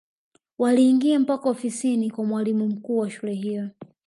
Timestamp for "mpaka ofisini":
1.19-2.11